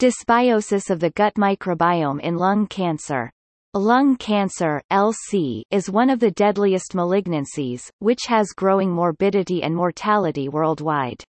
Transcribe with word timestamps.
Dysbiosis 0.00 0.88
of 0.88 0.98
the 0.98 1.10
gut 1.10 1.34
microbiome 1.34 2.22
in 2.22 2.36
lung 2.36 2.66
cancer. 2.66 3.30
Lung 3.74 4.16
cancer 4.16 4.80
LC, 4.90 5.60
is 5.70 5.90
one 5.90 6.08
of 6.08 6.20
the 6.20 6.30
deadliest 6.30 6.94
malignancies, 6.94 7.82
which 7.98 8.20
has 8.26 8.54
growing 8.56 8.90
morbidity 8.90 9.62
and 9.62 9.76
mortality 9.76 10.48
worldwide. 10.48 11.22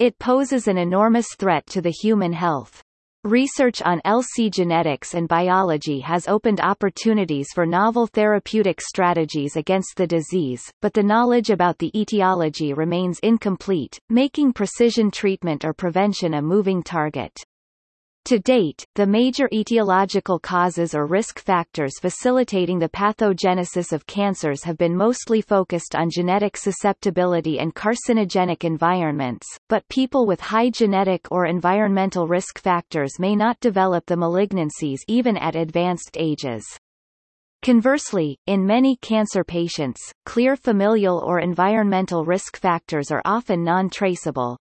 It 0.00 0.18
poses 0.18 0.66
an 0.66 0.76
enormous 0.76 1.28
threat 1.38 1.66
to 1.66 1.80
the 1.80 1.92
human 1.92 2.32
health. 2.32 2.82
Research 3.22 3.80
on 3.82 4.00
LC 4.04 4.50
genetics 4.50 5.14
and 5.14 5.28
biology 5.28 6.00
has 6.00 6.26
opened 6.26 6.60
opportunities 6.60 7.46
for 7.54 7.64
novel 7.64 8.08
therapeutic 8.08 8.80
strategies 8.80 9.54
against 9.54 9.92
the 9.96 10.08
disease, 10.08 10.68
but 10.82 10.94
the 10.94 11.02
knowledge 11.04 11.50
about 11.50 11.78
the 11.78 11.96
etiology 11.96 12.72
remains 12.72 13.20
incomplete, 13.20 14.00
making 14.10 14.52
precision 14.52 15.12
treatment 15.12 15.64
or 15.64 15.72
prevention 15.72 16.34
a 16.34 16.42
moving 16.42 16.82
target. 16.82 17.38
To 18.28 18.38
date, 18.38 18.86
the 18.94 19.06
major 19.06 19.50
etiological 19.52 20.40
causes 20.40 20.94
or 20.94 21.04
risk 21.04 21.38
factors 21.38 21.98
facilitating 22.00 22.78
the 22.78 22.88
pathogenesis 22.88 23.92
of 23.92 24.06
cancers 24.06 24.64
have 24.64 24.78
been 24.78 24.96
mostly 24.96 25.42
focused 25.42 25.94
on 25.94 26.08
genetic 26.08 26.56
susceptibility 26.56 27.58
and 27.58 27.74
carcinogenic 27.74 28.64
environments, 28.64 29.46
but 29.68 29.86
people 29.90 30.24
with 30.26 30.40
high 30.40 30.70
genetic 30.70 31.30
or 31.30 31.44
environmental 31.44 32.26
risk 32.26 32.58
factors 32.58 33.18
may 33.18 33.36
not 33.36 33.60
develop 33.60 34.06
the 34.06 34.16
malignancies 34.16 35.00
even 35.06 35.36
at 35.36 35.54
advanced 35.54 36.16
ages. 36.18 36.64
Conversely, 37.60 38.38
in 38.46 38.66
many 38.66 38.96
cancer 38.96 39.44
patients, 39.44 40.00
clear 40.24 40.56
familial 40.56 41.18
or 41.26 41.40
environmental 41.40 42.24
risk 42.24 42.56
factors 42.56 43.10
are 43.10 43.22
often 43.26 43.62
non-traceable, 43.62 44.56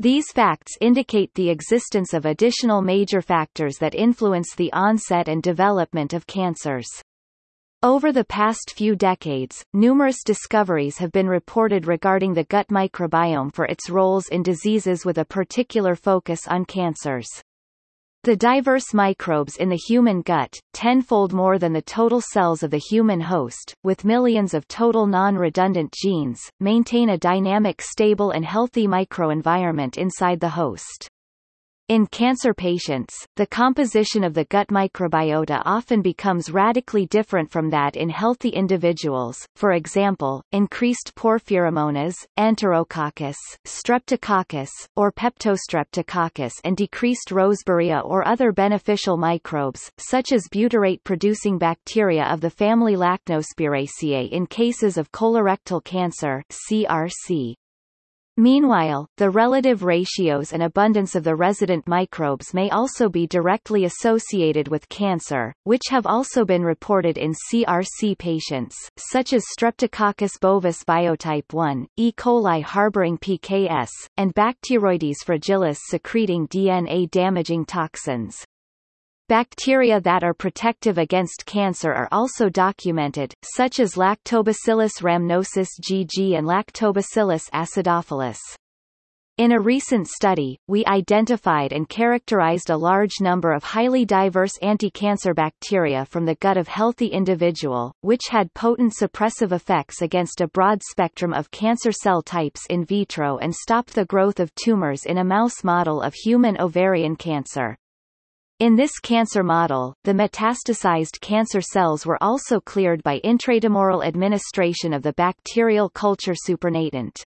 these 0.00 0.32
facts 0.32 0.72
indicate 0.80 1.32
the 1.34 1.50
existence 1.50 2.14
of 2.14 2.26
additional 2.26 2.82
major 2.82 3.22
factors 3.22 3.76
that 3.78 3.94
influence 3.94 4.54
the 4.56 4.72
onset 4.72 5.28
and 5.28 5.40
development 5.40 6.12
of 6.12 6.26
cancers. 6.26 6.88
Over 7.84 8.12
the 8.12 8.24
past 8.24 8.72
few 8.74 8.96
decades, 8.96 9.64
numerous 9.72 10.24
discoveries 10.24 10.98
have 10.98 11.12
been 11.12 11.28
reported 11.28 11.86
regarding 11.86 12.34
the 12.34 12.44
gut 12.44 12.66
microbiome 12.68 13.54
for 13.54 13.66
its 13.66 13.88
roles 13.88 14.26
in 14.28 14.42
diseases 14.42 15.04
with 15.04 15.18
a 15.18 15.24
particular 15.24 15.94
focus 15.94 16.40
on 16.48 16.64
cancers. 16.64 17.28
The 18.24 18.36
diverse 18.36 18.94
microbes 18.94 19.58
in 19.58 19.68
the 19.68 19.76
human 19.76 20.22
gut, 20.22 20.58
tenfold 20.72 21.34
more 21.34 21.58
than 21.58 21.74
the 21.74 21.82
total 21.82 22.22
cells 22.22 22.62
of 22.62 22.70
the 22.70 22.78
human 22.78 23.20
host, 23.20 23.74
with 23.84 24.06
millions 24.06 24.54
of 24.54 24.66
total 24.66 25.06
non-redundant 25.06 25.92
genes, 25.92 26.40
maintain 26.58 27.10
a 27.10 27.18
dynamic 27.18 27.82
stable 27.82 28.30
and 28.30 28.42
healthy 28.42 28.86
microenvironment 28.86 29.98
inside 29.98 30.40
the 30.40 30.48
host. 30.48 31.06
In 31.88 32.06
cancer 32.06 32.54
patients, 32.54 33.14
the 33.36 33.46
composition 33.46 34.24
of 34.24 34.32
the 34.32 34.46
gut 34.46 34.68
microbiota 34.68 35.60
often 35.66 36.00
becomes 36.00 36.50
radically 36.50 37.04
different 37.04 37.50
from 37.50 37.68
that 37.70 37.94
in 37.94 38.08
healthy 38.08 38.48
individuals, 38.48 39.46
for 39.54 39.72
example, 39.72 40.42
increased 40.50 41.12
porphyromonas, 41.14 42.14
enterococcus, 42.38 43.36
streptococcus, 43.66 44.70
or 44.96 45.12
peptostreptococcus 45.12 46.52
and 46.64 46.74
decreased 46.74 47.30
roseburia 47.30 48.00
or 48.00 48.26
other 48.26 48.50
beneficial 48.50 49.18
microbes, 49.18 49.92
such 49.98 50.32
as 50.32 50.48
butyrate-producing 50.50 51.58
bacteria 51.58 52.24
of 52.32 52.40
the 52.40 52.48
family 52.48 52.96
Lachnospiraceae 52.96 54.30
in 54.30 54.46
cases 54.46 54.96
of 54.96 55.12
colorectal 55.12 55.84
cancer 55.84 56.42
CRC. 56.50 57.56
Meanwhile, 58.36 59.06
the 59.16 59.30
relative 59.30 59.84
ratios 59.84 60.52
and 60.52 60.64
abundance 60.64 61.14
of 61.14 61.22
the 61.22 61.36
resident 61.36 61.86
microbes 61.86 62.52
may 62.52 62.68
also 62.70 63.08
be 63.08 63.28
directly 63.28 63.84
associated 63.84 64.66
with 64.66 64.88
cancer, 64.88 65.54
which 65.62 65.82
have 65.90 66.04
also 66.04 66.44
been 66.44 66.64
reported 66.64 67.16
in 67.16 67.32
CRC 67.32 68.18
patients, 68.18 68.76
such 68.96 69.32
as 69.32 69.44
Streptococcus 69.56 70.40
bovis 70.40 70.82
biotype 70.82 71.52
1, 71.52 71.86
E. 71.96 72.10
coli 72.10 72.60
harboring 72.60 73.18
PKS, 73.18 73.90
and 74.16 74.34
Bacteroides 74.34 75.22
fragilis 75.24 75.78
secreting 75.88 76.48
DNA-damaging 76.48 77.66
toxins. 77.66 78.44
Bacteria 79.30 80.02
that 80.02 80.22
are 80.22 80.34
protective 80.34 80.98
against 80.98 81.46
cancer 81.46 81.90
are 81.94 82.10
also 82.12 82.50
documented, 82.50 83.32
such 83.42 83.80
as 83.80 83.94
Lactobacillus 83.94 85.00
rhamnosus 85.00 85.68
GG 85.80 86.36
and 86.36 86.46
Lactobacillus 86.46 87.48
acidophilus. 87.54 88.36
In 89.38 89.52
a 89.52 89.58
recent 89.58 90.08
study, 90.08 90.58
we 90.68 90.84
identified 90.84 91.72
and 91.72 91.88
characterized 91.88 92.68
a 92.68 92.76
large 92.76 93.14
number 93.22 93.54
of 93.54 93.64
highly 93.64 94.04
diverse 94.04 94.58
anti-cancer 94.60 95.32
bacteria 95.32 96.04
from 96.04 96.26
the 96.26 96.34
gut 96.34 96.58
of 96.58 96.68
healthy 96.68 97.06
individual, 97.06 97.94
which 98.02 98.28
had 98.28 98.52
potent 98.52 98.92
suppressive 98.92 99.52
effects 99.52 100.02
against 100.02 100.42
a 100.42 100.48
broad 100.48 100.82
spectrum 100.82 101.32
of 101.32 101.50
cancer 101.50 101.92
cell 101.92 102.20
types 102.20 102.66
in 102.68 102.84
vitro 102.84 103.38
and 103.38 103.54
stopped 103.54 103.94
the 103.94 104.04
growth 104.04 104.38
of 104.38 104.54
tumors 104.54 105.06
in 105.06 105.16
a 105.16 105.24
mouse 105.24 105.64
model 105.64 106.02
of 106.02 106.12
human 106.12 106.60
ovarian 106.60 107.16
cancer. 107.16 107.78
In 108.60 108.76
this 108.76 109.00
cancer 109.00 109.42
model, 109.42 109.96
the 110.04 110.12
metastasized 110.12 111.20
cancer 111.20 111.60
cells 111.60 112.06
were 112.06 112.22
also 112.22 112.60
cleared 112.60 113.02
by 113.02 113.18
intratumoral 113.24 114.06
administration 114.06 114.92
of 114.92 115.02
the 115.02 115.12
bacterial 115.14 115.88
culture 115.88 116.34
supernatant. 116.34 117.24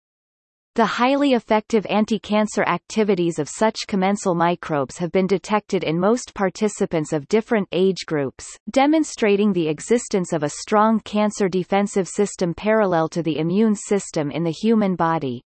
The 0.76 0.86
highly 0.86 1.34
effective 1.34 1.88
anti-cancer 1.90 2.62
activities 2.66 3.40
of 3.40 3.50
such 3.50 3.88
commensal 3.88 4.36
microbes 4.36 5.00
have 5.00 5.12
been 5.12 5.26
detected 5.26 5.84
in 5.84 6.00
most 6.00 6.36
participants 6.36 7.12
of 7.12 7.28
different 7.28 7.70
age 7.72 8.06
groups, 8.06 8.46
demonstrating 8.70 9.52
the 9.52 9.68
existence 9.68 10.32
of 10.32 10.44
a 10.44 10.50
strong 10.50 11.00
cancer 11.00 11.50
defensive 11.50 12.08
system 12.08 12.54
parallel 12.54 13.10
to 13.10 13.24
the 13.24 13.40
immune 13.40 13.74
system 13.74 14.30
in 14.30 14.44
the 14.44 14.52
human 14.52 14.96
body. 14.96 15.42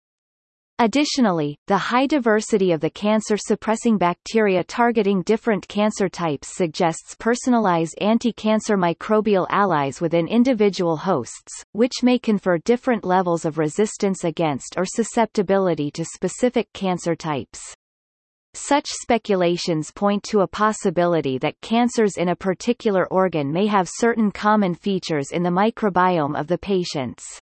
Additionally, 0.82 1.58
the 1.68 1.78
high 1.78 2.08
diversity 2.08 2.72
of 2.72 2.80
the 2.80 2.90
cancer-suppressing 2.90 3.98
bacteria 3.98 4.64
targeting 4.64 5.22
different 5.24 5.68
cancer 5.68 6.08
types 6.08 6.56
suggests 6.56 7.18
personalized 7.20 7.96
anti-cancer 8.00 8.78
microbial 8.78 9.46
allies 9.50 10.00
within 10.00 10.26
individual 10.30 10.96
hosts, 10.96 11.66
which 11.74 12.02
may 12.02 12.18
confer 12.18 12.60
different 12.60 13.04
levels 13.04 13.44
of 13.44 13.58
resistance 13.58 14.24
against 14.24 14.76
or 14.78 14.86
susceptibility 14.86 15.92
to 15.92 16.06
specific 16.06 16.72
cancer 16.72 17.14
types. 17.14 17.76
Such 18.54 18.86
speculations 18.88 19.92
point 19.92 20.24
to 20.30 20.40
a 20.40 20.48
possibility 20.48 21.38
that 21.40 21.60
cancers 21.60 22.16
in 22.16 22.30
a 22.30 22.38
particular 22.38 23.06
organ 23.08 23.52
may 23.52 23.68
have 23.68 23.90
certain 23.92 24.32
common 24.32 24.76
features 24.76 25.32
in 25.34 25.44
the 25.44 25.50
microbiome 25.50 26.40
of 26.40 26.48
the 26.48 26.58
patients. 26.58 27.42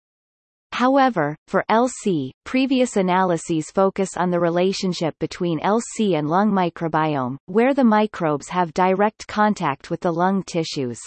However, 0.71 1.35
for 1.47 1.65
LC, 1.69 2.31
previous 2.45 2.95
analyses 2.95 3.71
focus 3.71 4.15
on 4.15 4.31
the 4.31 4.39
relationship 4.39 5.17
between 5.19 5.59
LC 5.59 6.17
and 6.17 6.29
lung 6.29 6.51
microbiome, 6.51 7.37
where 7.47 7.73
the 7.73 7.83
microbes 7.83 8.49
have 8.49 8.73
direct 8.73 9.27
contact 9.27 9.89
with 9.89 10.01
the 10.01 10.11
lung 10.11 10.43
tissues. 10.43 10.99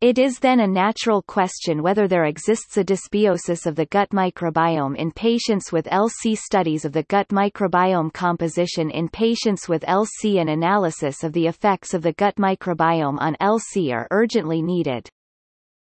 It 0.00 0.16
is 0.16 0.38
then 0.38 0.60
a 0.60 0.66
natural 0.68 1.22
question 1.22 1.82
whether 1.82 2.06
there 2.06 2.26
exists 2.26 2.76
a 2.76 2.84
dysbiosis 2.84 3.66
of 3.66 3.74
the 3.74 3.86
gut 3.86 4.10
microbiome 4.10 4.96
in 4.96 5.10
patients 5.10 5.72
with 5.72 5.86
LC 5.86 6.38
studies 6.38 6.84
of 6.84 6.92
the 6.92 7.02
gut 7.02 7.26
microbiome 7.30 8.12
composition 8.12 8.92
in 8.92 9.08
patients 9.08 9.68
with 9.68 9.82
LC 9.82 10.40
and 10.40 10.48
analysis 10.48 11.24
of 11.24 11.32
the 11.32 11.48
effects 11.48 11.94
of 11.94 12.02
the 12.02 12.12
gut 12.12 12.36
microbiome 12.36 13.18
on 13.18 13.34
LC 13.40 13.92
are 13.92 14.06
urgently 14.12 14.62
needed. 14.62 15.08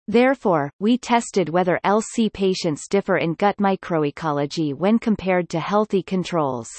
Therefore, 0.07 0.71
we 0.79 0.97
tested 0.97 1.49
whether 1.49 1.79
LC 1.83 2.31
patients 2.31 2.87
differ 2.87 3.17
in 3.17 3.33
gut 3.33 3.59
microecology 3.59 4.73
when 4.73 4.99
compared 4.99 5.49
to 5.49 5.59
healthy 5.59 6.03
controls. 6.03 6.69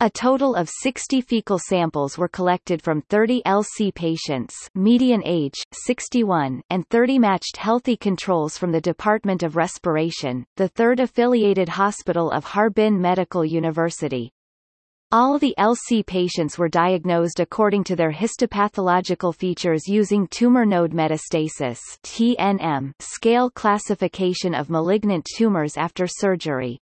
A 0.00 0.10
total 0.10 0.56
of 0.56 0.68
60 0.68 1.20
fecal 1.20 1.60
samples 1.60 2.18
were 2.18 2.26
collected 2.26 2.82
from 2.82 3.02
30 3.02 3.40
LC 3.46 3.94
patients 3.94 4.68
median 4.74 5.22
age, 5.24 5.54
61, 5.72 6.60
and 6.70 6.88
30 6.88 7.20
matched 7.20 7.56
healthy 7.56 7.96
controls 7.96 8.58
from 8.58 8.72
the 8.72 8.80
Department 8.80 9.44
of 9.44 9.54
Respiration, 9.54 10.44
the 10.56 10.66
third 10.66 10.98
affiliated 10.98 11.68
hospital 11.68 12.32
of 12.32 12.42
Harbin 12.42 13.00
Medical 13.00 13.44
University. 13.44 14.32
All 15.14 15.38
the 15.38 15.54
LC 15.58 16.06
patients 16.06 16.56
were 16.56 16.70
diagnosed 16.70 17.38
according 17.38 17.84
to 17.84 17.94
their 17.94 18.10
histopathological 18.10 19.34
features 19.34 19.86
using 19.86 20.26
tumor 20.28 20.64
node 20.64 20.92
metastasis 20.92 21.80
TNM 22.02 22.92
scale 22.98 23.50
classification 23.50 24.54
of 24.54 24.70
malignant 24.70 25.26
tumors 25.36 25.76
after 25.76 26.06
surgery. 26.06 26.78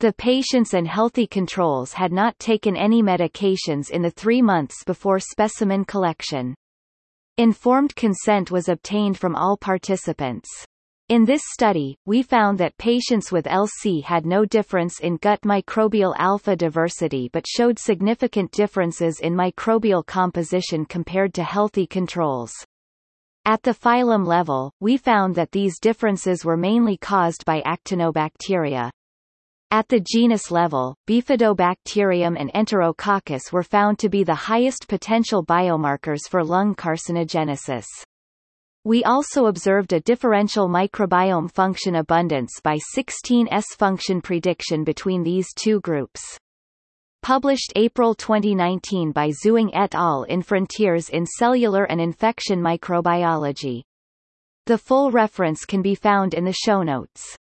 The 0.00 0.14
patients 0.14 0.72
and 0.72 0.88
healthy 0.88 1.26
controls 1.26 1.92
had 1.92 2.10
not 2.10 2.38
taken 2.38 2.74
any 2.74 3.02
medications 3.02 3.90
in 3.90 4.00
the 4.00 4.10
three 4.10 4.40
months 4.40 4.82
before 4.86 5.20
specimen 5.20 5.84
collection. 5.84 6.54
Informed 7.36 7.94
consent 7.94 8.50
was 8.50 8.70
obtained 8.70 9.18
from 9.18 9.36
all 9.36 9.58
participants. 9.58 10.48
In 11.12 11.26
this 11.26 11.42
study, 11.44 11.98
we 12.06 12.22
found 12.22 12.56
that 12.56 12.78
patients 12.78 13.30
with 13.30 13.44
LC 13.44 14.02
had 14.02 14.24
no 14.24 14.46
difference 14.46 14.98
in 15.00 15.18
gut 15.18 15.42
microbial 15.42 16.14
alpha 16.16 16.56
diversity 16.56 17.28
but 17.34 17.44
showed 17.46 17.78
significant 17.78 18.50
differences 18.50 19.20
in 19.20 19.34
microbial 19.34 20.06
composition 20.06 20.86
compared 20.86 21.34
to 21.34 21.44
healthy 21.44 21.86
controls. 21.86 22.54
At 23.44 23.62
the 23.62 23.74
phylum 23.74 24.26
level, 24.26 24.72
we 24.80 24.96
found 24.96 25.34
that 25.34 25.52
these 25.52 25.78
differences 25.78 26.46
were 26.46 26.56
mainly 26.56 26.96
caused 26.96 27.44
by 27.44 27.60
actinobacteria. 27.60 28.88
At 29.70 29.88
the 29.88 30.00
genus 30.00 30.50
level, 30.50 30.96
Bifidobacterium 31.06 32.40
and 32.40 32.50
Enterococcus 32.54 33.52
were 33.52 33.62
found 33.62 33.98
to 33.98 34.08
be 34.08 34.24
the 34.24 34.46
highest 34.48 34.88
potential 34.88 35.44
biomarkers 35.44 36.20
for 36.30 36.42
lung 36.42 36.74
carcinogenesis. 36.74 37.84
We 38.84 39.04
also 39.04 39.46
observed 39.46 39.92
a 39.92 40.00
differential 40.00 40.68
microbiome 40.68 41.48
function 41.52 41.94
abundance 41.94 42.50
by 42.64 42.78
16S 42.96 43.66
function 43.78 44.20
prediction 44.20 44.82
between 44.82 45.22
these 45.22 45.46
two 45.54 45.80
groups. 45.82 46.20
Published 47.22 47.72
April 47.76 48.12
2019 48.16 49.12
by 49.12 49.28
Zhuang 49.28 49.70
et 49.72 49.94
al. 49.94 50.24
in 50.24 50.42
Frontiers 50.42 51.08
in 51.10 51.24
Cellular 51.24 51.84
and 51.84 52.00
Infection 52.00 52.60
Microbiology. 52.60 53.82
The 54.66 54.78
full 54.78 55.12
reference 55.12 55.64
can 55.64 55.82
be 55.82 55.94
found 55.94 56.34
in 56.34 56.44
the 56.44 56.52
show 56.52 56.82
notes. 56.82 57.36